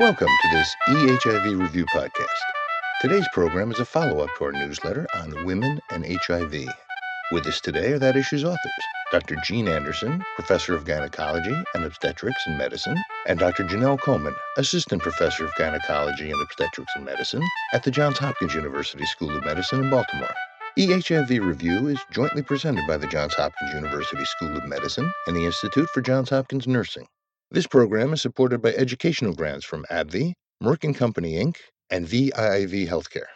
[0.00, 2.24] Welcome to this EHIV Review podcast.
[3.02, 6.54] Today's program is a follow up to our newsletter on women and HIV.
[7.32, 8.72] With us today are that issue's authors
[9.12, 9.36] Dr.
[9.44, 13.64] Jean Anderson, Professor of Gynecology and Obstetrics and Medicine, and Dr.
[13.64, 19.04] Jenell Coleman, Assistant Professor of Gynecology and Obstetrics and Medicine at the Johns Hopkins University
[19.04, 20.34] School of Medicine in Baltimore.
[20.78, 25.44] EHIV Review is jointly presented by the Johns Hopkins University School of Medicine and the
[25.44, 27.06] Institute for Johns Hopkins Nursing.
[27.52, 31.56] This program is supported by educational grants from AbbVie, Merck & Company Inc.,
[31.90, 33.26] and VIIV Healthcare.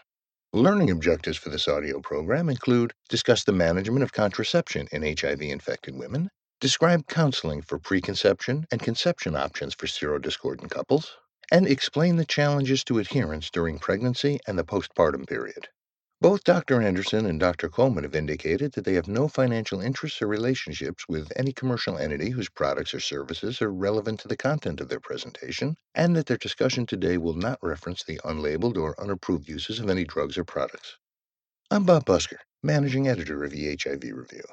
[0.53, 5.97] Learning objectives for this audio program include discuss the management of contraception in HIV infected
[5.97, 6.29] women,
[6.61, 11.17] describe counseling for preconception and conception options for serodiscordant couples,
[11.51, 15.67] and explain the challenges to adherence during pregnancy and the postpartum period.
[16.21, 16.81] Both Dr.
[16.81, 17.69] Anderson and Dr.
[17.69, 22.31] Coleman have indicated that they have no financial interests or relationships with any commercial entity
[22.31, 26.37] whose products or services are relevant to the content of their presentation, and that their
[26.37, 30.97] discussion today will not reference the unlabeled or unapproved uses of any drugs or products.
[31.71, 34.45] I'm Bob Busker, Managing Editor of EHIV Review.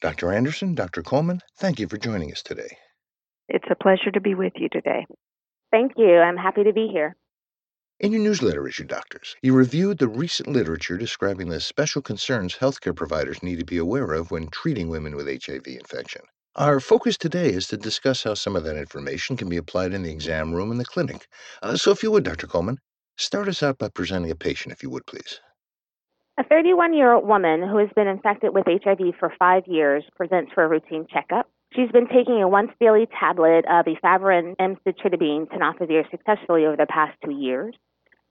[0.00, 0.32] Dr.
[0.32, 1.02] Anderson, Dr.
[1.02, 2.78] Coleman, thank you for joining us today.
[3.48, 5.06] It's a pleasure to be with you today.
[5.70, 6.18] Thank you.
[6.18, 7.16] I'm happy to be here.
[8.04, 12.94] In your newsletter issue, doctors, you reviewed the recent literature describing the special concerns healthcare
[12.94, 16.20] providers need to be aware of when treating women with HIV infection.
[16.54, 20.02] Our focus today is to discuss how some of that information can be applied in
[20.02, 21.26] the exam room and the clinic.
[21.62, 22.46] Uh, so, if you would, Dr.
[22.46, 22.78] Coleman,
[23.16, 25.40] start us out by presenting a patient, if you would, please.
[26.36, 30.52] A 31 year old woman who has been infected with HIV for five years presents
[30.52, 31.48] for a routine checkup.
[31.74, 37.16] She's been taking a once daily tablet of efavirenz emtricitabine tenofovir successfully over the past
[37.24, 37.74] two years.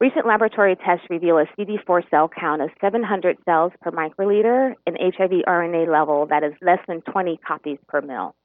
[0.03, 5.45] Recent laboratory tests reveal a CD4 cell count of 700 cells per microliter and HIV
[5.47, 8.35] RNA level that is less than 20 copies per mil.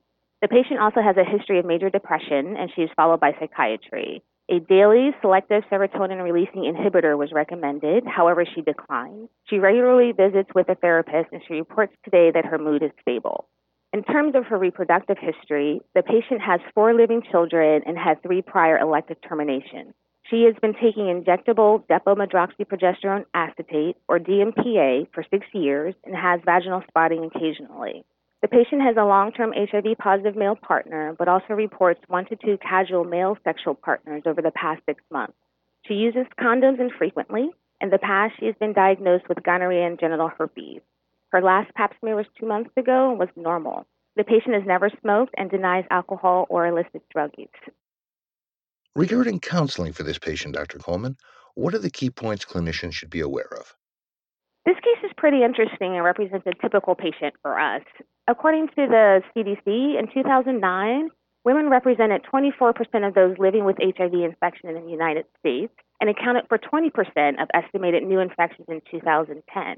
[0.41, 4.23] The patient also has a history of major depression and she is followed by psychiatry.
[4.49, 9.29] A daily selective serotonin releasing inhibitor was recommended, however, she declined.
[9.51, 13.49] She regularly visits with a therapist and she reports today that her mood is stable.
[13.93, 18.43] In terms of her reproductive history, the patient has four living children and had three
[18.43, 19.93] prior elective terminations.
[20.31, 26.83] She has been taking injectable depomedroxyprogesterone acetate, or DMPA, for six years and has vaginal
[26.89, 28.05] spotting occasionally.
[28.43, 32.37] The patient has a long term HIV positive male partner, but also reports one to
[32.37, 35.35] two casual male sexual partners over the past six months.
[35.87, 37.51] She uses condoms infrequently.
[37.81, 40.83] In the past, she has been diagnosed with gonorrhea and genital herpes.
[41.31, 43.87] Her last pap smear was two months ago and was normal.
[44.17, 47.49] The patient has never smoked and denies alcohol or illicit drug use.
[48.97, 50.79] Regarding counseling for this patient, Dr.
[50.79, 51.17] Coleman,
[51.55, 53.75] what are the key points clinicians should be aware of?
[54.65, 57.83] This case is pretty interesting and represents a typical patient for us.
[58.29, 61.09] According to the CDC, in 2009,
[61.45, 66.45] women represented 24% of those living with HIV infection in the United States and accounted
[66.49, 69.77] for 20% of estimated new infections in 2010.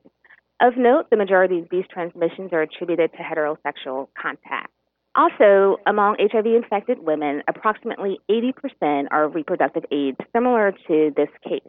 [0.60, 4.72] Of note, the majority of these transmissions are attributed to heterosexual contact.
[5.20, 11.60] Also, among HIV infected women, approximately 80% are of reproductive AIDS, similar to this case.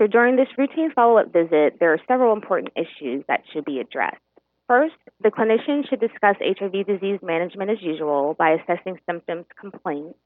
[0.00, 3.78] So, during this routine follow up visit, there are several important issues that should be
[3.78, 4.16] addressed.
[4.66, 10.18] First, the clinician should discuss HIV disease management as usual by assessing symptoms, complaints,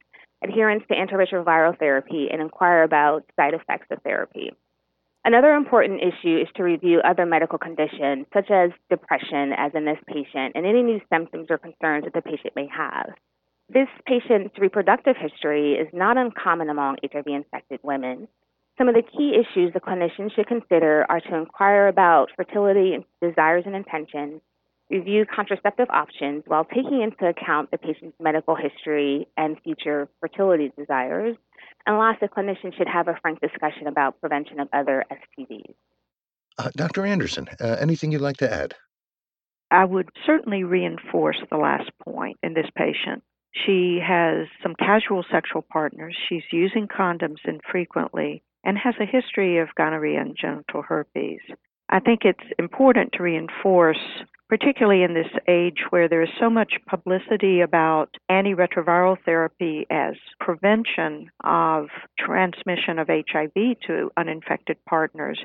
[0.43, 4.53] adherence to antiretroviral therapy, and inquire about side effects of therapy.
[5.27, 9.99] Another important issue is to review other medical conditions, such as depression, as in this
[10.07, 13.09] patient, and any new symptoms or concerns that the patient may have.
[13.71, 18.29] This patient's reproductive history is not uncommon among HIV infected women.
[18.77, 23.62] Some of the key issues the clinician should consider are to inquire about fertility desires
[23.65, 24.43] and intentions,
[24.91, 31.37] review contraceptive options while taking into account the patient's medical history and future fertility desires,
[31.87, 35.75] and last, a clinician should have a frank discussion about prevention of other STDs.
[36.56, 37.05] Uh, Dr.
[37.05, 38.75] Anderson, uh, anything you'd like to add?
[39.71, 43.23] I would certainly reinforce the last point in this patient.
[43.53, 46.17] She has some casual sexual partners.
[46.29, 51.41] She's using condoms infrequently and has a history of gonorrhea and genital herpes.
[51.88, 53.99] I think it's important to reinforce
[54.55, 61.29] particularly in this age where there is so much publicity about antiretroviral therapy as prevention
[61.43, 65.41] of transmission of HIV to uninfected partners,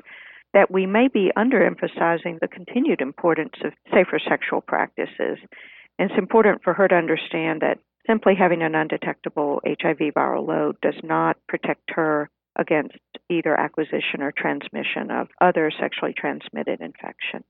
[0.54, 5.38] that we may be underemphasizing the continued importance of safer sexual practices.
[5.98, 10.76] And it's important for her to understand that simply having an undetectable HIV viral load
[10.82, 12.94] does not protect her against
[13.28, 17.44] either acquisition or transmission of other sexually transmitted infections.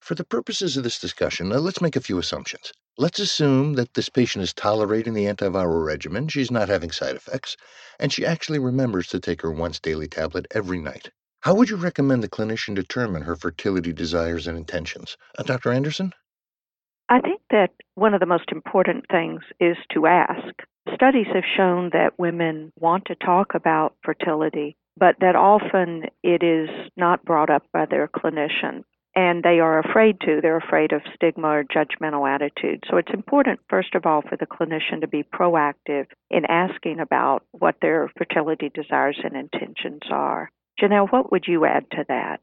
[0.00, 2.72] For the purposes of this discussion, uh, let's make a few assumptions.
[2.96, 7.56] Let's assume that this patient is tolerating the antiviral regimen, she's not having side effects,
[7.98, 11.10] and she actually remembers to take her once daily tablet every night.
[11.42, 15.18] How would you recommend the clinician determine her fertility desires and intentions?
[15.38, 15.70] Uh, Dr.
[15.70, 16.12] Anderson?
[17.10, 20.54] I think that one of the most important things is to ask.
[20.94, 26.70] Studies have shown that women want to talk about fertility, but that often it is
[26.96, 30.40] not brought up by their clinician and they are afraid to.
[30.40, 32.84] They're afraid of stigma or judgmental attitude.
[32.90, 37.42] So it's important, first of all, for the clinician to be proactive in asking about
[37.52, 40.50] what their fertility desires and intentions are.
[40.80, 42.40] Jenell, what would you add to that?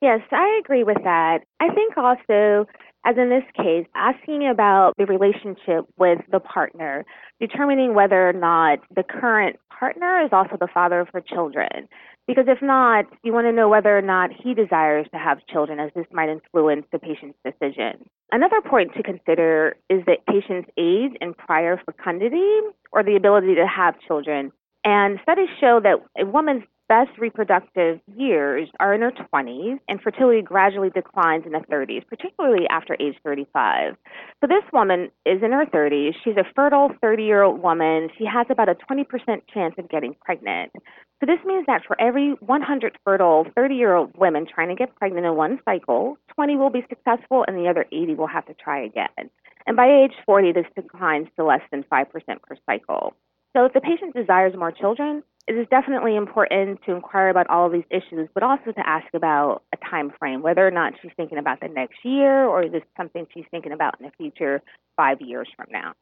[0.00, 1.40] Yes, I agree with that.
[1.60, 2.66] I think also,
[3.04, 7.04] as in this case, asking about the relationship with the partner,
[7.40, 11.88] determining whether or not the current partner is also the father of her children.
[12.26, 15.80] Because if not, you want to know whether or not he desires to have children,
[15.80, 18.04] as this might influence the patient's decision.
[18.30, 22.60] Another point to consider is the patient's age and prior fecundity
[22.92, 24.52] or the ability to have children.
[24.84, 30.42] And studies show that a woman's best reproductive years are in her 20s, and fertility
[30.42, 33.94] gradually declines in the 30s, particularly after age 35.
[34.40, 36.14] So this woman is in her 30s.
[36.24, 38.08] She's a fertile 30 year old woman.
[38.18, 39.06] She has about a 20%
[39.52, 40.72] chance of getting pregnant.
[41.20, 44.94] So this means that for every 100 fertile 30 year old women trying to get
[44.96, 48.54] pregnant in one cycle, 20 will be successful and the other 80 will have to
[48.54, 49.30] try again.
[49.66, 53.14] And by age 40, this declines to less than 5% per cycle.
[53.56, 57.66] So if the patient desires more children, it is definitely important to inquire about all
[57.66, 61.10] of these issues, but also to ask about a time frame, whether or not she's
[61.16, 64.60] thinking about the next year or is this something she's thinking about in the future
[64.94, 65.94] five years from now.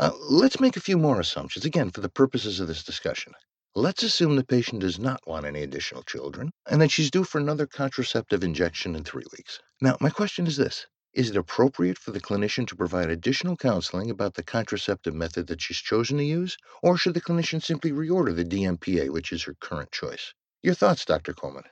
[0.00, 3.32] Uh, let's make a few more assumptions, again, for the purposes of this discussion.
[3.76, 7.38] Let's assume the patient does not want any additional children and that she's due for
[7.38, 9.60] another contraceptive injection in three weeks.
[9.80, 14.10] Now, my question is this is it appropriate for the clinician to provide additional counseling
[14.10, 18.34] about the contraceptive method that she's chosen to use, or should the clinician simply reorder
[18.34, 20.34] the DMPA, which is her current choice?
[20.62, 21.32] Your thoughts, Dr.
[21.32, 21.64] Coleman?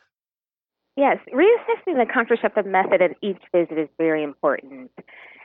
[0.96, 4.90] Yes, reassessing the contraceptive method at each visit is very important.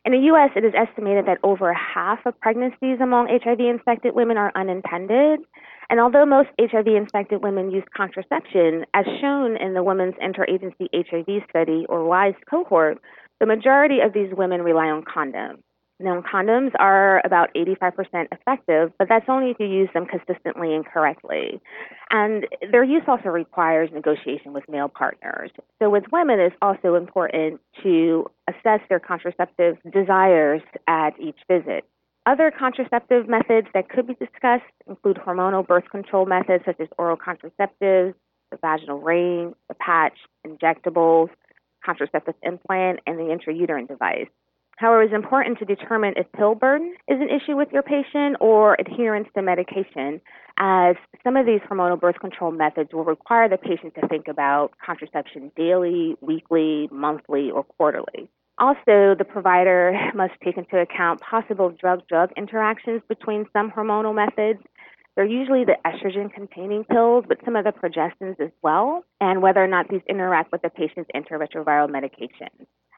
[0.05, 4.35] In the U.S., it is estimated that over half of pregnancies among HIV infected women
[4.35, 5.39] are unintended.
[5.89, 11.43] And although most HIV infected women use contraception, as shown in the Women's Interagency HIV
[11.49, 12.97] Study, or WIHS cohort,
[13.43, 15.59] the majority of these women rely on condoms.
[15.99, 20.85] Now, condoms are about 85% effective, but that's only if you use them consistently and
[20.85, 21.59] correctly.
[22.09, 25.51] And their use also requires negotiation with male partners.
[25.79, 31.83] So, with women, it's also important to assess their contraceptive desires at each visit.
[32.25, 37.17] Other contraceptive methods that could be discussed include hormonal birth control methods such as oral
[37.17, 38.13] contraceptives,
[38.51, 40.17] the vaginal ring, the patch,
[40.47, 41.27] injectables,
[41.83, 44.27] contraceptive implant, and the intrauterine device.
[44.77, 48.75] However, it's important to determine if pill burden is an issue with your patient or
[48.79, 50.19] adherence to medication,
[50.57, 54.71] as some of these hormonal birth control methods will require the patient to think about
[54.83, 58.29] contraception daily, weekly, monthly, or quarterly.
[58.59, 64.59] Also, the provider must take into account possible drug drug interactions between some hormonal methods
[65.15, 69.63] they're usually the estrogen containing pills, but some of the progestins as well, and whether
[69.63, 72.49] or not these interact with the patient's antiretroviral medication.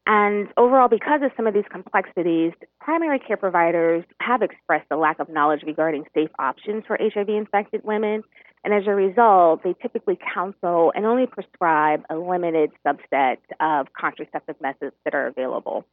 [0.08, 5.20] And overall, because of some of these complexities, primary care providers have expressed a lack
[5.20, 8.24] of knowledge regarding safe options for HIV infected women.
[8.64, 14.56] And as a result, they typically counsel and only prescribe a limited subset of contraceptive
[14.62, 15.86] methods that are available.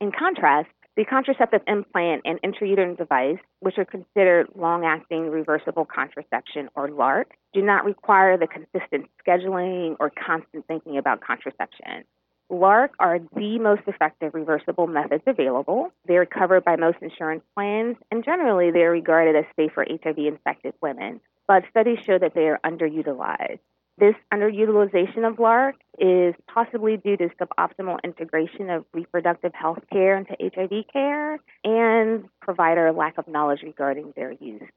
[0.00, 6.68] In contrast, the contraceptive implant and intrauterine device, which are considered long acting reversible contraception
[6.74, 12.04] or LARC, do not require the consistent scheduling or constant thinking about contraception.
[12.50, 15.90] LARC are the most effective reversible methods available.
[16.06, 20.18] They're covered by most insurance plans, and generally they are regarded as safe for HIV
[20.18, 21.20] infected women.
[21.48, 23.60] But studies show that they are underutilized.
[24.02, 30.34] This underutilization of LARC is possibly due to suboptimal integration of reproductive health care into
[30.40, 34.68] HIV care and provider lack of knowledge regarding their use.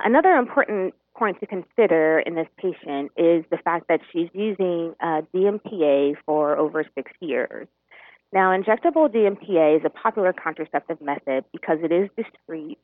[0.00, 5.22] Another important point to consider in this patient is the fact that she's using uh,
[5.32, 7.68] DMPA for over six years.
[8.32, 12.80] Now, injectable DMPA is a popular contraceptive method because it is discreet,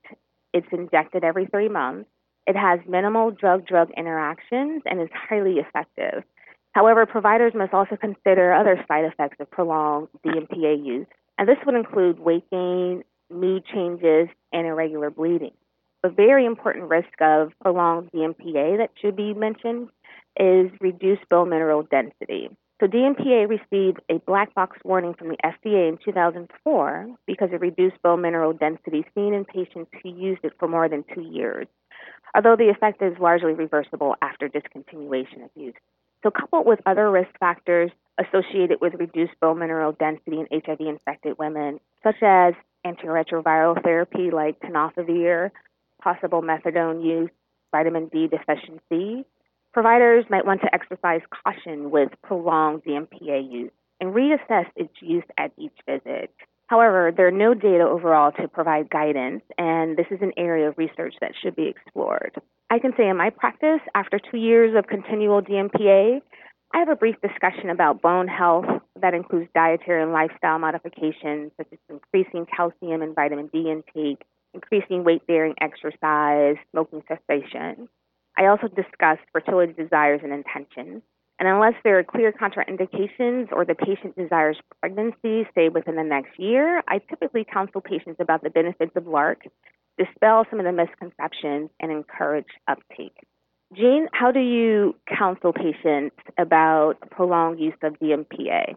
[0.55, 2.09] it's injected every three months,
[2.47, 6.25] it has minimal drug drug interactions and is highly effective.
[6.73, 11.07] However, providers must also consider other side effects of prolonged DMPA use,
[11.39, 15.53] and this would include weight gain, mood changes, and irregular bleeding.
[16.05, 19.89] A very important risk of prolonged DMPA that should be mentioned
[20.39, 22.49] is reduced bone mineral density.
[22.81, 28.03] So DMPA received a black box warning from the FDA in 2004 because it reduced
[28.03, 31.69] bone mineral density seen in patients who used it for more than two years,
[32.35, 35.75] although the effect is largely reversible after discontinuation of use.
[36.23, 41.39] So, coupled with other risk factors associated with reduced bone mineral density in HIV infected
[41.39, 42.55] women, such as
[42.87, 45.51] antiretroviral therapy like tenofovir,
[46.01, 47.31] possible methadone use,
[47.73, 49.25] vitamin D deficiency,
[49.73, 55.51] Providers might want to exercise caution with prolonged DMPA use and reassess its use at
[55.57, 56.31] each visit.
[56.69, 60.79] However, there are no data overall to provide guidance, and this is an area of
[60.79, 62.41] research that should be explored.
[62.71, 66.23] I can say in my practice, after two years of continual DMPA,
[66.75, 68.65] I have a brief discussion about bone health
[68.99, 74.23] that includes dietary and lifestyle modifications, such as increasing calcium and vitamin D intake,
[74.55, 77.89] increasing weight bearing exercise, smoking cessation.
[78.39, 81.03] I also discuss fertility desires and intentions.
[81.43, 86.39] And unless there are clear contraindications or the patient desires pregnancy, say within the next
[86.39, 89.39] year, I typically counsel patients about the benefits of LARC,
[89.99, 93.17] dispel some of the misconceptions, and encourage uptake.
[93.75, 98.77] Jean, how do you counsel patients about prolonged use of DMPA?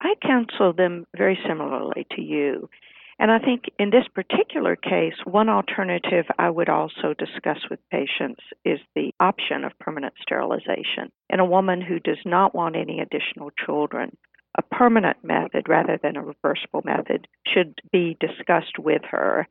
[0.00, 2.68] I counsel them very similarly to you.
[3.20, 8.40] And I think in this particular case, one alternative I would also discuss with patients
[8.64, 11.10] is the option of permanent sterilization.
[11.28, 14.16] In a woman who does not want any additional children,
[14.56, 19.48] a permanent method rather than a reversible method should be discussed with her.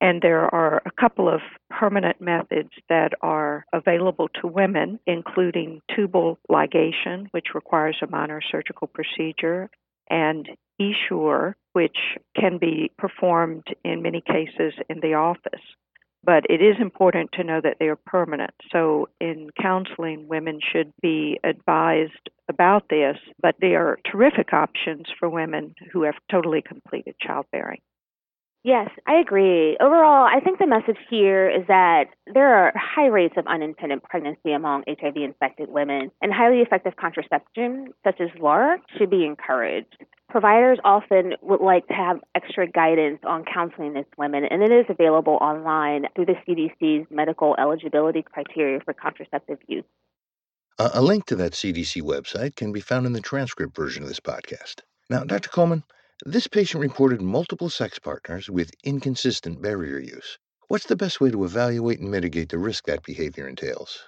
[0.00, 6.38] And there are a couple of permanent methods that are available to women, including tubal
[6.50, 9.68] ligation, which requires a minor surgical procedure,
[10.08, 10.48] and
[10.80, 11.98] Essure, which
[12.34, 15.60] can be performed in many cases in the office.
[16.22, 18.52] But it is important to know that they are permanent.
[18.70, 25.30] So, in counseling, women should be advised about this, but they are terrific options for
[25.30, 27.80] women who have totally completed childbearing.
[28.62, 29.78] Yes, I agree.
[29.80, 34.52] Overall, I think the message here is that there are high rates of unintended pregnancy
[34.52, 40.04] among HIV infected women, and highly effective contraception, such as LARC, should be encouraged.
[40.28, 44.84] Providers often would like to have extra guidance on counseling these women, and it is
[44.90, 49.84] available online through the CDC's medical eligibility criteria for contraceptive use.
[50.78, 54.20] a link to that CDC website can be found in the transcript version of this
[54.20, 54.82] podcast.
[55.08, 55.48] Now, Dr.
[55.48, 55.82] Coleman,
[56.26, 60.38] this patient reported multiple sex partners with inconsistent barrier use.
[60.68, 64.04] What's the best way to evaluate and mitigate the risk that behavior entails?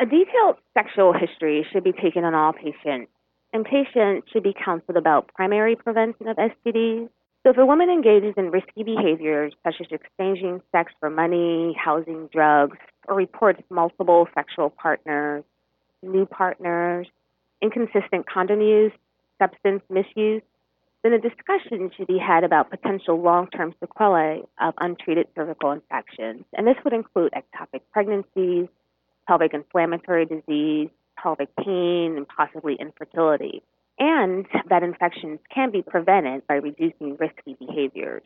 [0.00, 3.12] A detailed sexual history should be taken on all patients
[3.52, 7.08] and patients should be counseled about primary prevention of STDs.
[7.42, 12.28] So, if a woman engages in risky behaviors such as exchanging sex for money, housing,
[12.32, 12.76] drugs,
[13.08, 15.42] or reports multiple sexual partners,
[16.02, 17.06] new partners,
[17.62, 18.92] inconsistent condom use,
[19.38, 20.42] substance misuse,
[21.02, 26.44] then a discussion should be had about potential long term sequelae of untreated cervical infections.
[26.54, 28.68] And this would include ectopic pregnancies,
[29.26, 33.62] pelvic inflammatory disease, pelvic pain, and possibly infertility,
[33.98, 38.22] and that infections can be prevented by reducing risky behaviors.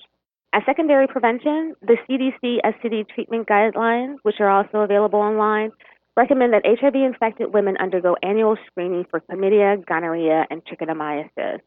[0.53, 5.73] As secondary prevention, the CDC STD treatment guidelines, which are also available online,
[6.17, 11.61] recommend that HIV infected women undergo annual screening for chlamydia, gonorrhea, and trichomoniasis.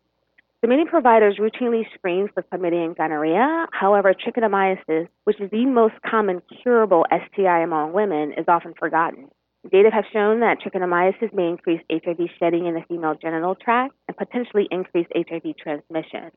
[0.63, 3.67] So many providers routinely screen for chlamydia and gonorrhea.
[3.71, 9.29] However, trichomoniasis, which is the most common curable STI among women, is often forgotten.
[9.71, 14.17] Data have shown that trichomoniasis may increase HIV shedding in the female genital tract and
[14.17, 16.31] potentially increase HIV transmission.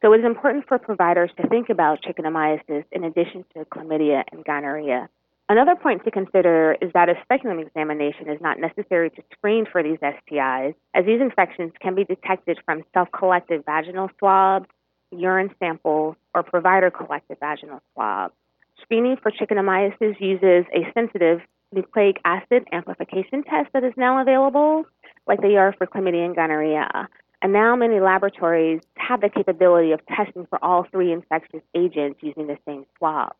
[0.00, 4.42] So it is important for providers to think about trichomoniasis in addition to chlamydia and
[4.42, 5.10] gonorrhea.
[5.50, 9.82] Another point to consider is that a speculum examination is not necessary to screen for
[9.82, 14.68] these STIs, as these infections can be detected from self collected vaginal swabs,
[15.10, 18.32] urine samples, or provider collected vaginal swabs.
[18.80, 21.40] Screening for trichomoniasis uses a sensitive
[21.72, 24.84] nucleic acid amplification test that is now available,
[25.26, 27.08] like they are for chlamydia and gonorrhea.
[27.42, 32.46] And now many laboratories have the capability of testing for all three infectious agents using
[32.46, 33.32] the same swab.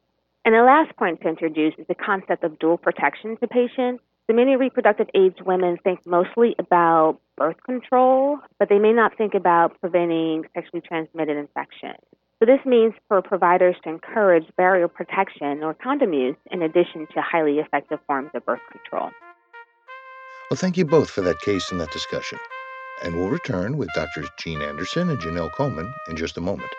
[0.50, 4.02] And the last point to introduce is the concept of dual protection to patients.
[4.28, 9.35] So many reproductive age women think mostly about birth control, but they may not think
[9.35, 11.92] about preventing sexually transmitted infection.
[12.40, 17.23] So this means for providers to encourage barrier protection or condom use in addition to
[17.23, 19.11] highly effective forms of birth control.
[20.50, 22.40] Well, thank you both for that case and that discussion.
[23.04, 24.28] And we'll return with Drs.
[24.37, 26.73] Jean Anderson and Jenell Coleman in just a moment.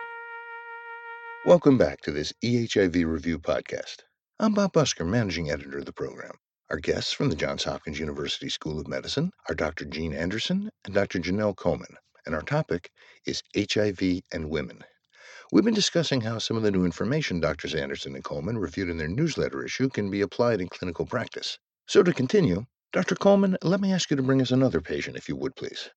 [1.45, 3.97] Welcome back to this EHIV Review podcast.
[4.39, 6.31] I'm Bob Busker, managing editor of the program.
[6.71, 9.85] Our guests from the Johns Hopkins University School of Medicine are Dr.
[9.85, 11.19] Jean Anderson and Dr.
[11.19, 11.95] Jenell Coleman,
[12.25, 12.89] and our topic
[13.27, 14.83] is HIV and women.
[15.51, 17.75] We've been discussing how some of the new information Drs.
[17.75, 21.59] Anderson and Coleman reviewed in their newsletter issue can be applied in clinical practice.
[21.85, 23.13] So, to continue, Dr.
[23.13, 25.91] Coleman, let me ask you to bring us another patient, if you would, please.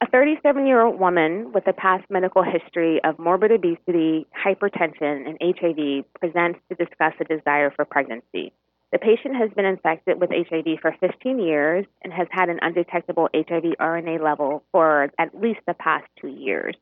[0.00, 5.36] A 37 year old woman with a past medical history of morbid obesity, hypertension, and
[5.40, 8.52] HIV presents to discuss a desire for pregnancy.
[8.92, 13.28] The patient has been infected with HIV for 15 years and has had an undetectable
[13.34, 16.76] HIV RNA level for at least the past two years.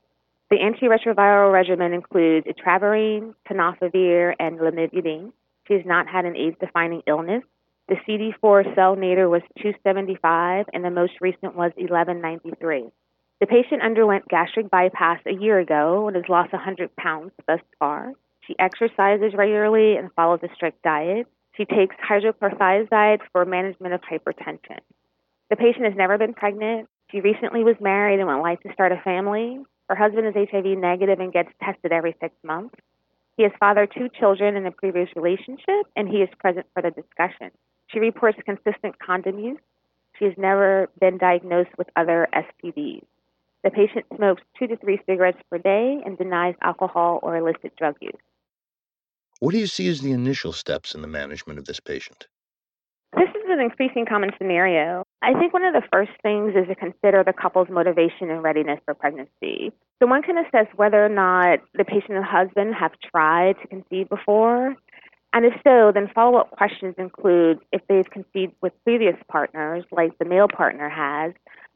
[0.52, 5.32] The antiretroviral regimen includes etravirine, tenofovir, and lamivudine.
[5.66, 7.42] She has not had an AIDS-defining illness.
[7.88, 12.84] The CD4 cell nadir was 275, and the most recent was 1193.
[13.40, 18.12] The patient underwent gastric bypass a year ago and has lost 100 pounds thus far.
[18.46, 21.26] She exercises regularly and follows a strict diet.
[21.56, 24.80] She takes hydrochlorothiazide for management of hypertension.
[25.48, 26.90] The patient has never been pregnant.
[27.10, 29.58] She recently was married and would like to start a family.
[29.88, 32.74] Her husband is HIV negative and gets tested every six months.
[33.36, 36.90] He has fathered two children in a previous relationship, and he is present for the
[36.90, 37.50] discussion.
[37.88, 39.60] She reports consistent condom use.
[40.18, 43.04] She has never been diagnosed with other STDs.
[43.64, 47.96] The patient smokes two to three cigarettes per day and denies alcohol or illicit drug
[48.00, 48.12] use.
[49.38, 52.28] What do you see as the initial steps in the management of this patient?
[53.52, 55.04] An increasing common scenario.
[55.20, 58.80] I think one of the first things is to consider the couple's motivation and readiness
[58.86, 59.72] for pregnancy.
[60.00, 64.08] So one can assess whether or not the patient and husband have tried to conceive
[64.08, 64.74] before.
[65.34, 70.16] And if so, then follow up questions include if they've conceived with previous partners, like
[70.18, 71.34] the male partner has,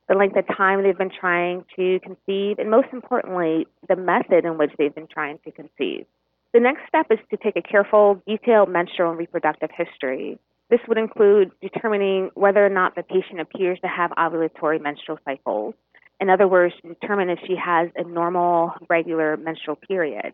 [0.08, 4.56] the length of time they've been trying to conceive, and most importantly, the method in
[4.56, 6.06] which they've been trying to conceive.
[6.54, 10.38] The next step is to take a careful, detailed menstrual and reproductive history.
[10.68, 15.74] This would include determining whether or not the patient appears to have ovulatory menstrual cycles.
[16.20, 20.32] In other words, determine if she has a normal, regular menstrual period.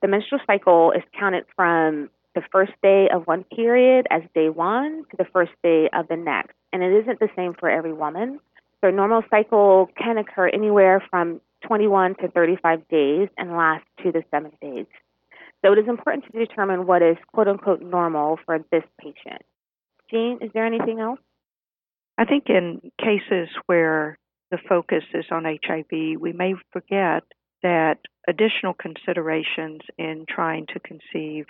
[0.00, 5.04] The menstrual cycle is counted from the first day of one period as day one
[5.10, 6.54] to the first day of the next.
[6.72, 8.40] And it isn't the same for every woman.
[8.80, 14.12] So a normal cycle can occur anywhere from 21 to 35 days and last two
[14.12, 14.86] to seven days.
[15.64, 19.42] So it is important to determine what is quote unquote normal for this patient.
[20.12, 21.20] Is there anything else?
[22.18, 24.18] I think in cases where
[24.50, 27.22] the focus is on HIV, we may forget
[27.62, 27.98] that
[28.28, 31.46] additional considerations in trying to conceive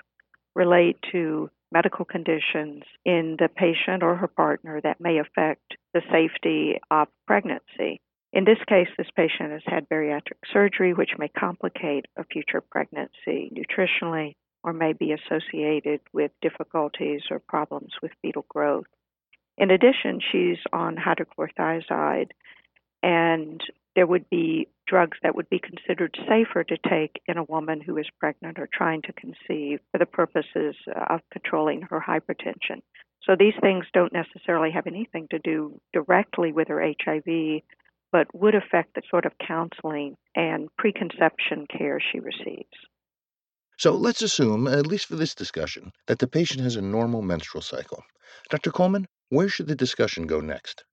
[0.55, 6.79] relate to medical conditions in the patient or her partner that may affect the safety
[6.91, 8.01] of pregnancy.
[8.33, 13.51] In this case, this patient has had bariatric surgery, which may complicate a future pregnancy
[13.53, 18.87] nutritionally or may be associated with difficulties or problems with fetal growth.
[19.59, 22.31] In addition, she's on hydrochlorothiazide,
[23.03, 23.61] and
[23.95, 27.97] there would be drugs that would be considered safer to take in a woman who
[27.99, 30.75] is pregnant or trying to conceive for the purposes
[31.09, 32.81] of controlling her hypertension.
[33.25, 37.63] So these things don't necessarily have anything to do directly with her HIV,
[38.11, 42.67] but would affect the sort of counseling and preconception care she receives.
[43.83, 47.63] So let's assume, at least for this discussion, that the patient has a normal menstrual
[47.63, 48.05] cycle.
[48.49, 48.71] Dr.
[48.71, 50.85] Coleman, where should the discussion go next?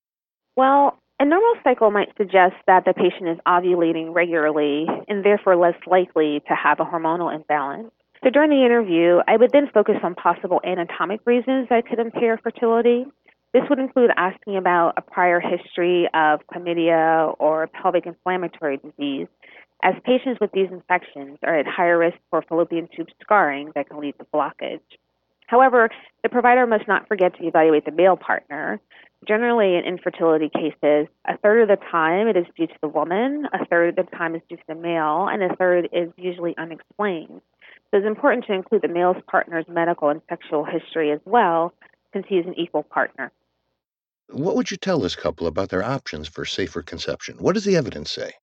[0.55, 5.75] Well, a normal cycle might suggest that the patient is ovulating regularly and therefore less
[5.85, 7.91] likely to have a hormonal imbalance.
[8.23, 12.39] So during the interview, I would then focus on possible anatomic reasons that could impair
[12.39, 13.05] fertility.
[13.53, 19.27] This would include asking about a prior history of chlamydia or pelvic inflammatory disease,
[19.81, 23.99] as patients with these infections are at higher risk for fallopian tube scarring that can
[23.99, 24.81] lead to blockage.
[25.47, 25.89] However,
[26.21, 28.79] the provider must not forget to evaluate the male partner.
[29.27, 33.47] Generally, in infertility cases, a third of the time it is due to the woman,
[33.53, 36.55] a third of the time is due to the male, and a third is usually
[36.57, 37.41] unexplained.
[37.91, 41.73] So it's important to include the male's partner's medical and sexual history as well,
[42.13, 43.31] since he is an equal partner.
[44.29, 47.37] What would you tell this couple about their options for safer conception?
[47.39, 48.33] What does the evidence say?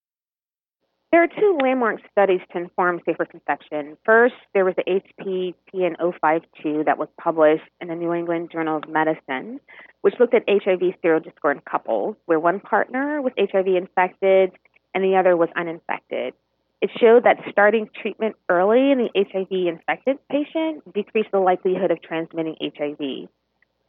[1.12, 3.96] There are two landmark studies to inform safer conception.
[4.04, 8.88] First, there was the HPTN 052 that was published in the New England Journal of
[8.88, 9.60] Medicine,
[10.02, 14.52] which looked at HIV serodiscordant couples, where one partner was HIV infected
[14.94, 16.34] and the other was uninfected.
[16.82, 22.02] It showed that starting treatment early in the HIV infected patient decreased the likelihood of
[22.02, 23.28] transmitting HIV.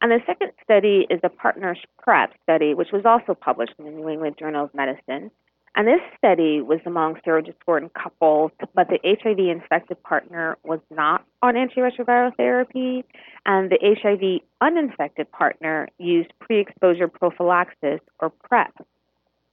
[0.00, 3.90] And the second study is the Partners PrEP study, which was also published in the
[3.90, 5.30] New England Journal of Medicine.
[5.74, 11.54] And this study was among serodiscordant couples, but the HIV infected partner was not on
[11.54, 13.04] antiretroviral therapy,
[13.46, 18.74] and the HIV uninfected partner used pre exposure prophylaxis or PrEP.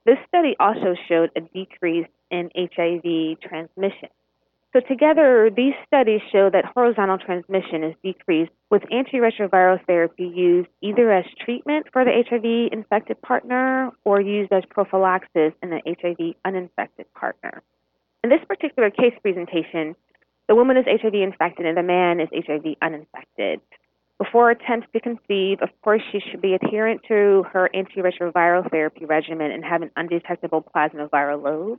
[0.04, 4.08] This study also showed a decrease in HIV transmission.
[4.72, 11.12] So, together, these studies show that horizontal transmission is decreased with antiretroviral therapy used either
[11.12, 17.06] as treatment for the HIV infected partner or used as prophylaxis in the HIV uninfected
[17.14, 17.62] partner.
[18.24, 19.94] In this particular case presentation,
[20.48, 23.60] the woman is HIV infected and the man is HIV uninfected.
[24.18, 29.50] Before attempts to conceive, of course, she should be adherent to her antiretroviral therapy regimen
[29.52, 31.78] and have an undetectable plasma viral load.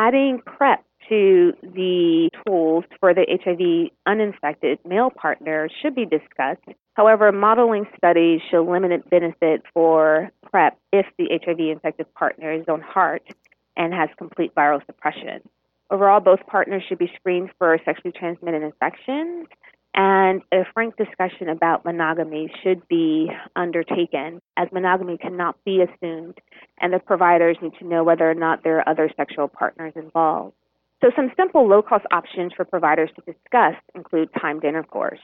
[0.00, 6.64] Adding PrEP to the tools for the HIV uninfected male partner should be discussed.
[6.94, 12.80] However, modeling studies show limited benefit for PrEP if the HIV infected partner is on
[12.80, 13.28] HAART
[13.76, 15.46] and has complete viral suppression.
[15.90, 19.48] Overall, both partners should be screened for sexually transmitted infections,
[19.94, 26.38] and a frank discussion about monogamy should be undertaken, as monogamy cannot be assumed,
[26.80, 30.54] and the providers need to know whether or not there are other sexual partners involved.
[31.00, 35.20] So, some simple low cost options for providers to discuss include timed intercourse.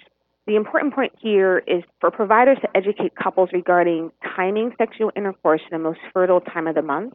[0.46, 5.76] The important point here is for providers to educate couples regarding timing sexual intercourse in
[5.76, 7.14] the most fertile time of the month.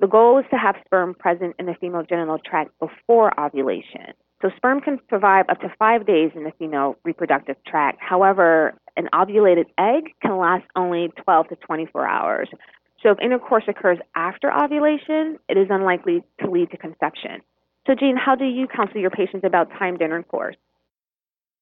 [0.00, 4.12] The goal is to have sperm present in the female genital tract before ovulation.
[4.40, 7.98] So, sperm can survive up to five days in the female reproductive tract.
[8.00, 12.48] However, an ovulated egg can last only 12 to 24 hours.
[13.02, 17.40] So, if intercourse occurs after ovulation, it is unlikely to lead to conception.
[17.86, 20.56] So, Jean, how do you counsel your patients about timed intercourse?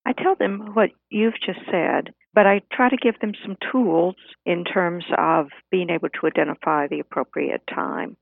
[0.05, 4.15] I tell them what you've just said, but I try to give them some tools
[4.45, 8.17] in terms of being able to identify the appropriate time.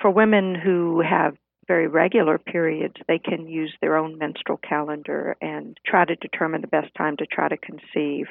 [0.00, 1.36] For women who have
[1.68, 6.66] very regular periods, they can use their own menstrual calendar and try to determine the
[6.66, 8.26] best time to try to conceive.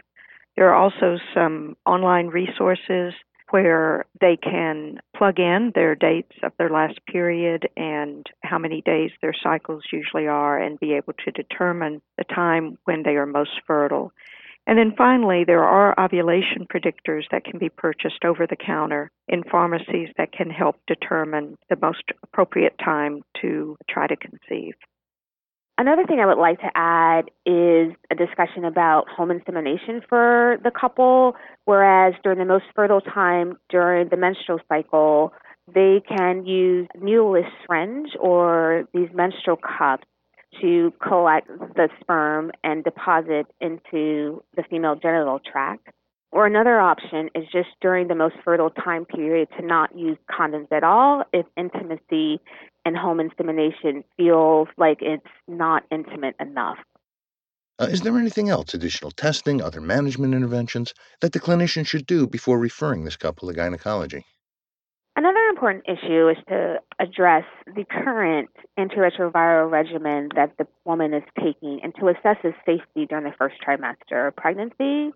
[0.58, 3.14] There are also some online resources
[3.52, 9.12] where they can plug in their dates of their last period and how many days
[9.22, 13.62] their cycles usually are and be able to determine the time when they are most
[13.66, 14.12] fertile.
[14.68, 19.44] And then finally, there are ovulation predictors that can be purchased over the counter in
[19.50, 24.74] pharmacies that can help determine the most appropriate time to try to conceive.
[25.78, 30.72] Another thing I would like to add is a discussion about home insemination for the
[30.72, 35.32] couple, whereas during the most fertile time during the menstrual cycle,
[35.74, 40.08] they can use needleless syringe or these menstrual cups
[40.62, 45.90] to collect the sperm and deposit into the female genital tract.
[46.32, 50.72] Or another option is just during the most fertile time period to not use condoms
[50.72, 52.42] at all if intimacy
[52.86, 56.78] and home insemination feels like it's not intimate enough.
[57.80, 62.26] Uh, is there anything else, additional testing, other management interventions, that the clinician should do
[62.28, 64.26] before referring this couple to gynecology?
[65.18, 71.80] Another important issue is to address the current antiretroviral regimen that the woman is taking
[71.82, 75.12] and to assess its safety during the first trimester of pregnancy.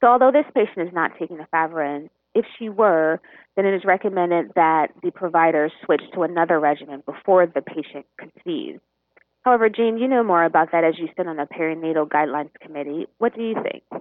[0.00, 3.20] So, although this patient is not taking efavirenz, if she were,
[3.54, 8.80] then it is recommended that the provider switch to another regimen before the patient conceives.
[9.42, 13.06] However, Jean, you know more about that as you sit on the perinatal guidelines committee.
[13.18, 13.93] What do you think?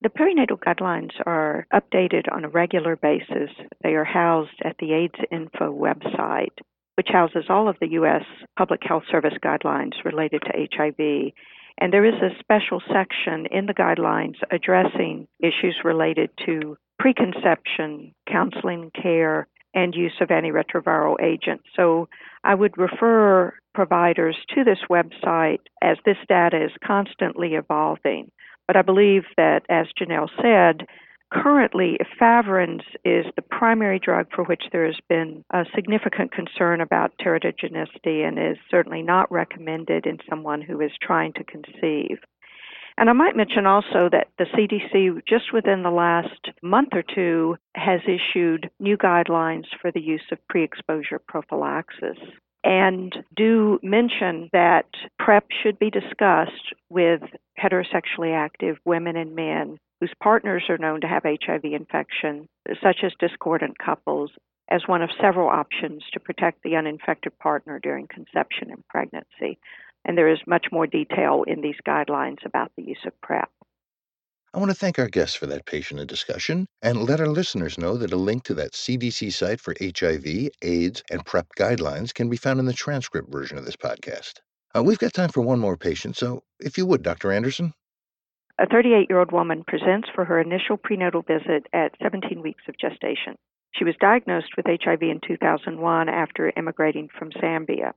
[0.00, 3.50] The perinatal guidelines are updated on a regular basis.
[3.82, 6.56] They are housed at the AIDS Info website,
[6.94, 8.22] which houses all of the U.S.
[8.56, 11.32] Public Health Service guidelines related to HIV.
[11.80, 18.92] And there is a special section in the guidelines addressing issues related to preconception, counseling,
[19.00, 21.64] care, and use of antiretroviral agents.
[21.74, 22.08] So
[22.44, 28.30] I would refer providers to this website as this data is constantly evolving.
[28.68, 30.86] But I believe that, as Jenell said,
[31.32, 37.12] currently, efavirenz is the primary drug for which there has been a significant concern about
[37.18, 42.18] teratogenicity and is certainly not recommended in someone who is trying to conceive.
[42.98, 47.56] And I might mention also that the CDC, just within the last month or two,
[47.74, 52.18] has issued new guidelines for the use of pre exposure prophylaxis
[52.68, 54.84] and do mention that
[55.18, 57.22] PrEP should be discussed with
[57.58, 62.46] heterosexually active women and men whose partners are known to have HIV infection,
[62.82, 64.32] such as discordant couples,
[64.70, 69.58] as one of several options to protect the uninfected partner during conception and pregnancy.
[70.04, 73.50] And there is much more detail in these guidelines about the use of PrEP.
[74.54, 77.98] I want to thank our guests for that patient discussion and let our listeners know
[77.98, 82.38] that a link to that CDC site for HIV, AIDS, and PrEP guidelines can be
[82.38, 84.40] found in the transcript version of this podcast.
[84.74, 87.30] Uh, we've got time for one more patient, so if you would, Dr.
[87.30, 87.74] Anderson.
[88.58, 92.78] A 38 year old woman presents for her initial prenatal visit at 17 weeks of
[92.78, 93.36] gestation.
[93.74, 97.92] She was diagnosed with HIV in 2001 after immigrating from Zambia.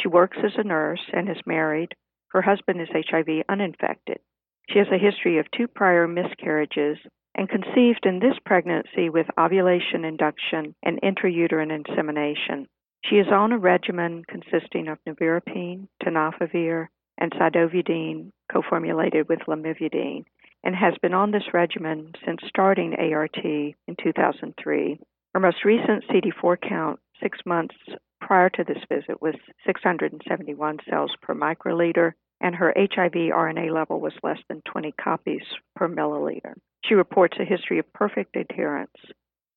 [0.00, 1.96] She works as a nurse and is married.
[2.28, 4.20] Her husband is HIV uninfected.
[4.68, 6.98] She has a history of two prior miscarriages
[7.34, 12.68] and conceived in this pregnancy with ovulation induction and intrauterine insemination.
[13.04, 20.24] She is on a regimen consisting of nevirapine, tenofovir, and zidovudine co-formulated with lamivudine
[20.62, 25.00] and has been on this regimen since starting ART in 2003.
[25.32, 27.76] Her most recent CD4 count, six months
[28.20, 29.34] prior to this visit, was
[29.66, 35.42] 671 cells per microliter, and her HIV RNA level was less than 20 copies
[35.76, 36.54] per milliliter.
[36.84, 38.96] She reports a history of perfect adherence.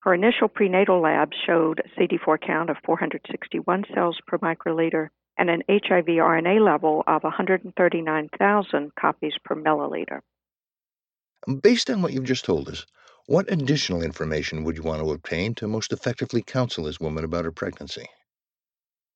[0.01, 5.63] Her initial prenatal labs showed a CD4 count of 461 cells per microliter and an
[5.69, 10.19] HIV RNA level of 139,000 copies per milliliter.
[11.61, 12.85] Based on what you've just told us,
[13.25, 17.45] what additional information would you want to obtain to most effectively counsel this woman about
[17.45, 18.05] her pregnancy?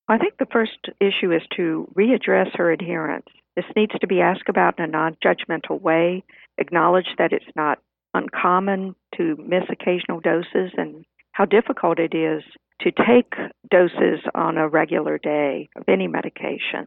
[0.08, 3.28] I think the first issue is to readdress her adherence.
[3.58, 6.24] This needs to be asked about in a non judgmental way,
[6.60, 7.80] acknowledge that it's not
[8.14, 12.44] uncommon to miss occasional doses and how difficult it is
[12.82, 13.34] to take
[13.72, 16.86] doses on a regular day of any medication.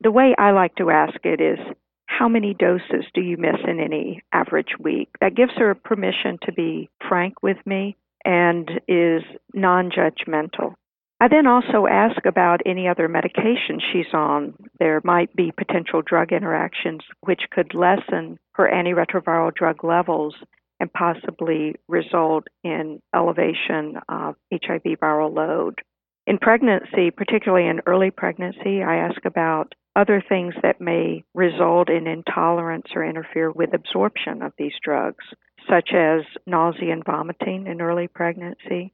[0.00, 1.60] The way I like to ask it is,
[2.06, 5.10] how many doses do you miss in any average week?
[5.20, 9.22] That gives her permission to be frank with me and is
[9.54, 10.74] non judgmental.
[11.20, 14.54] I then also ask about any other medication she's on.
[14.78, 20.36] There might be potential drug interactions which could lessen her antiretroviral drug levels
[20.78, 25.80] and possibly result in elevation of HIV viral load.
[26.28, 32.06] In pregnancy, particularly in early pregnancy, I ask about other things that may result in
[32.06, 35.24] intolerance or interfere with absorption of these drugs,
[35.68, 38.92] such as nausea and vomiting in early pregnancy.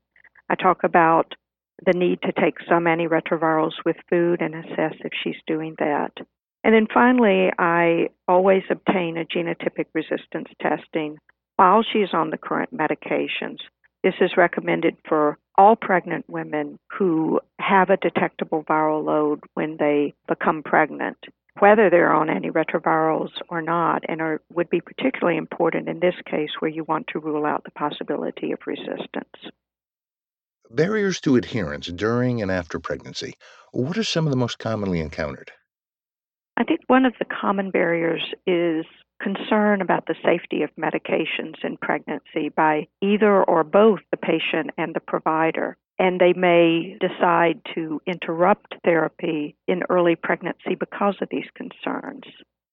[0.49, 1.35] I talk about
[1.85, 6.13] the need to take some antiretrovirals with food and assess if she's doing that.
[6.63, 11.19] And then finally, I always obtain a genotypic resistance testing
[11.57, 13.59] while she's on the current medications.
[14.03, 20.15] This is recommended for all pregnant women who have a detectable viral load when they
[20.27, 21.19] become pregnant,
[21.59, 26.51] whether they're on antiretrovirals or not, and are, would be particularly important in this case
[26.59, 29.53] where you want to rule out the possibility of resistance.
[30.71, 33.35] Barriers to adherence during and after pregnancy.
[33.73, 35.51] What are some of the most commonly encountered?
[36.57, 38.87] I think one of the common barriers is
[39.21, 44.95] concern about the safety of medications in pregnancy by either or both the patient and
[44.95, 45.77] the provider.
[45.99, 52.25] And they may decide to interrupt therapy in early pregnancy because of these concerns.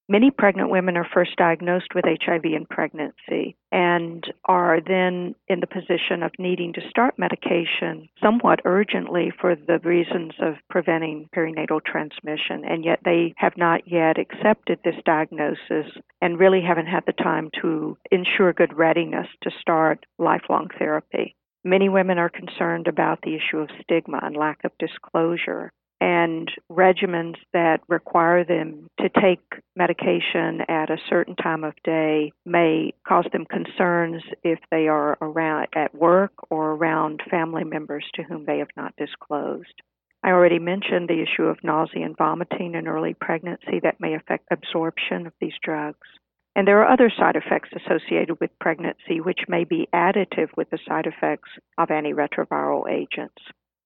[0.10, 5.68] Many pregnant women are first diagnosed with HIV in pregnancy and are then in the
[5.68, 12.66] position of needing to start medication somewhat urgently for the reasons of preventing perinatal transmission,
[12.66, 15.88] and yet they have not yet accepted this diagnosis
[16.22, 21.36] and really haven't had the time to ensure good readiness to start lifelong therapy.
[21.64, 27.36] Many women are concerned about the issue of stigma and lack of disclosure and regimens
[27.54, 29.40] that require them to take
[29.76, 35.68] medication at a certain time of day may cause them concerns if they are around
[35.76, 39.82] at work or around family members to whom they have not disclosed.
[40.24, 44.48] I already mentioned the issue of nausea and vomiting in early pregnancy that may affect
[44.52, 46.08] absorption of these drugs.
[46.56, 50.80] And there are other side effects associated with pregnancy which may be additive with the
[50.88, 53.42] side effects of antiretroviral agents.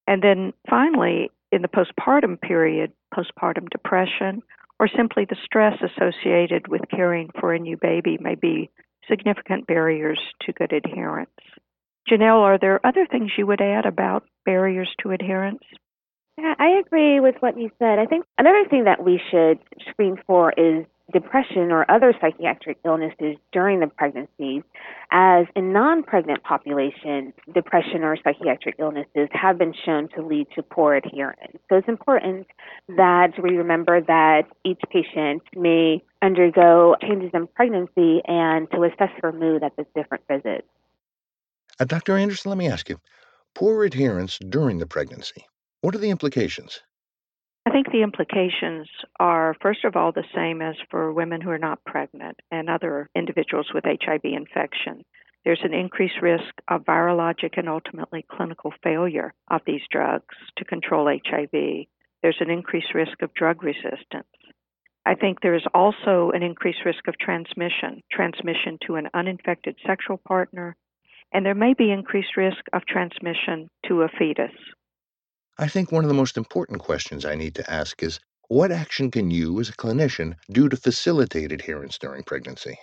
[0.08, 4.42] And then finally, in the postpartum period, postpartum depression,
[4.80, 8.70] or simply the stress associated with caring for a new baby may be
[9.10, 11.30] significant barriers to good adherence.
[12.10, 15.64] Jenell, are there other things you would add about barriers to adherence?
[16.38, 17.98] Yeah, I agree with what you said.
[17.98, 23.38] I think another thing that we should screen for is depression or other psychiatric illnesses
[23.54, 24.62] during the pregnancy,
[25.12, 30.62] as in non pregnant populations, depression or psychiatric illnesses have been shown to lead to
[30.62, 31.58] poor adherence.
[31.70, 32.48] So it's important
[32.98, 39.32] that we remember that each patient may undergo changes in pregnancy and to assess her
[39.32, 40.68] mood at the different visits.
[41.80, 42.18] Uh, Dr.
[42.18, 43.00] Anderson, let me ask you
[43.54, 45.46] poor adherence during the pregnancy,
[45.80, 46.82] what are the implications?
[47.68, 48.88] I think the implications
[49.20, 53.10] are, first of all, the same as for women who are not pregnant and other
[53.16, 55.04] individuals with HIV infection.
[55.44, 61.08] There's an increased risk of virologic and ultimately clinical failure of these drugs to control
[61.08, 61.88] HIV.
[62.22, 64.28] There's an increased risk of drug resistance.
[65.04, 70.18] I think there is also an increased risk of transmission, transmission to an uninfected sexual
[70.18, 70.76] partner,
[71.32, 74.54] and there may be increased risk of transmission to a fetus.
[75.58, 79.10] I think one of the most important questions I need to ask is what action
[79.10, 82.78] can you, as a clinician, do to facilitate adherence during pregnancy?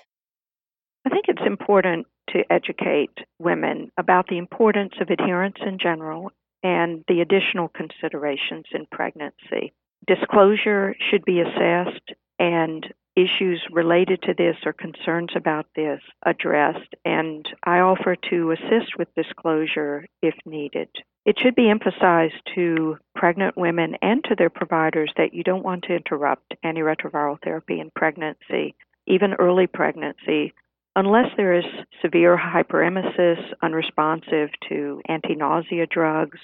[1.04, 6.30] I think it's important to educate women about the importance of adherence in general
[6.62, 9.74] and the additional considerations in pregnancy.
[10.06, 17.46] Disclosure should be assessed and issues related to this or concerns about this addressed, and
[17.62, 20.88] I offer to assist with disclosure if needed.
[21.24, 25.84] It should be emphasized to pregnant women and to their providers that you don't want
[25.84, 28.74] to interrupt antiretroviral therapy in pregnancy,
[29.06, 30.52] even early pregnancy,
[30.96, 31.64] unless there is
[32.00, 36.40] severe hyperemesis, unresponsive to anti nausea drugs,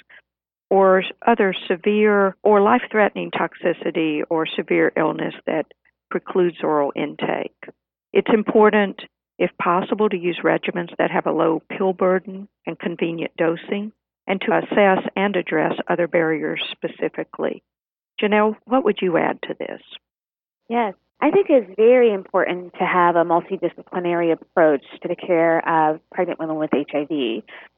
[0.71, 5.67] or other severe or life threatening toxicity or severe illness that
[6.11, 7.69] precludes oral intake.
[8.13, 9.03] It's important,
[9.39, 13.93] if possible, to use regimens that have a low pill burden and convenient dosing,
[14.27, 17.63] and to assess and address other barriers specifically.
[18.21, 19.81] Jenell, what would you add to this?
[20.69, 26.01] Yes, I think it's very important to have a multidisciplinary approach to the care of
[26.13, 27.09] pregnant women with HIV.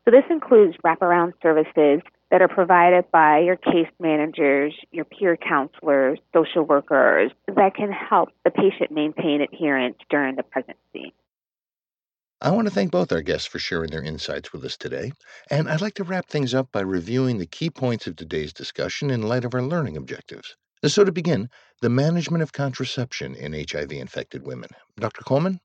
[0.05, 6.18] So, this includes wraparound services that are provided by your case managers, your peer counselors,
[6.35, 11.14] social workers that can help the patient maintain adherence during the pregnancy.
[12.42, 15.12] I want to thank both our guests for sharing their insights with us today,
[15.50, 19.11] and I'd like to wrap things up by reviewing the key points of today's discussion
[19.11, 20.57] in light of our learning objectives.
[20.82, 21.50] So, to begin,
[21.82, 24.70] the management of contraception in HIV infected women.
[24.98, 25.22] Dr.
[25.22, 25.60] Coleman?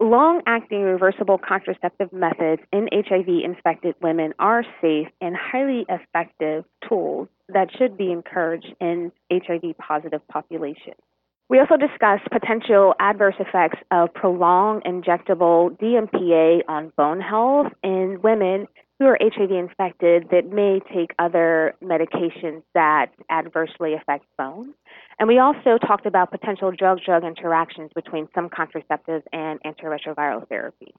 [0.00, 7.28] Long acting reversible contraceptive methods in HIV infected women are safe and highly effective tools
[7.48, 11.00] that should be encouraged in HIV positive populations.
[11.48, 18.66] We also discussed potential adverse effects of prolonged injectable DMPA on bone health in women
[19.04, 24.72] who are HIV infected that may take other medications that adversely affect bone.
[25.18, 30.94] And we also talked about potential drug drug interactions between some contraceptives and antiretroviral therapy.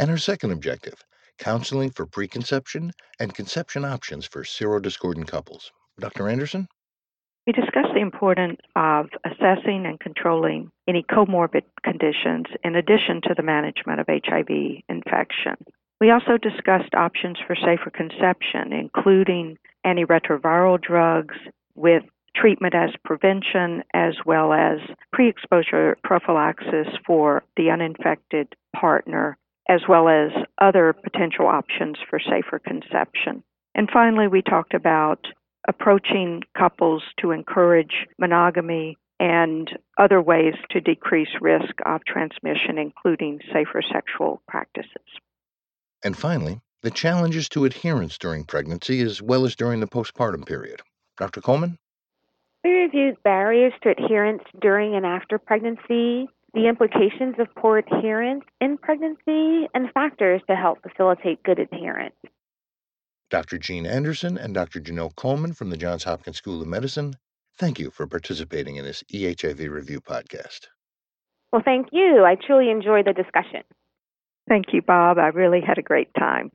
[0.00, 1.04] And our second objective
[1.38, 5.70] counseling for preconception and conception options for serodiscordant couples.
[6.00, 6.28] Dr.
[6.28, 6.66] Anderson?
[7.46, 13.44] We discussed the importance of assessing and controlling any comorbid conditions in addition to the
[13.44, 14.48] management of HIV
[14.88, 15.56] infection.
[16.00, 19.56] We also discussed options for safer conception, including
[19.86, 21.36] antiretroviral drugs
[21.74, 22.02] with
[22.34, 24.78] treatment as prevention, as well as
[25.12, 30.30] pre exposure prophylaxis for the uninfected partner, as well as
[30.60, 33.42] other potential options for safer conception.
[33.74, 35.26] And finally, we talked about
[35.66, 43.82] approaching couples to encourage monogamy and other ways to decrease risk of transmission, including safer
[43.82, 44.90] sexual practices.
[46.06, 50.80] And finally, the challenges to adherence during pregnancy as well as during the postpartum period.
[51.16, 51.40] Dr.
[51.40, 51.78] Coleman?
[52.62, 58.78] We reviewed barriers to adherence during and after pregnancy, the implications of poor adherence in
[58.78, 62.14] pregnancy, and factors to help facilitate good adherence.
[63.28, 63.58] Dr.
[63.58, 64.78] Jean Anderson and Dr.
[64.78, 67.16] Jenell Coleman from the Johns Hopkins School of Medicine,
[67.58, 70.68] thank you for participating in this EHIV Review podcast.
[71.52, 72.22] Well, thank you.
[72.24, 73.64] I truly enjoyed the discussion.
[74.48, 75.18] Thank you, Bob.
[75.18, 76.50] I really had a great time.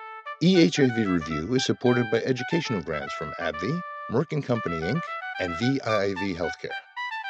[0.40, 3.80] EHIV Review is supported by educational grants from AbbVie,
[4.12, 5.02] Merck & Company Inc.,
[5.40, 6.78] and VIIV Healthcare.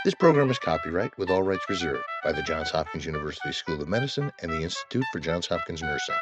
[0.04, 3.88] This program is copyright with all rights reserved by the Johns Hopkins University School of
[3.88, 6.16] Medicine and the Institute for Johns Hopkins Nursing.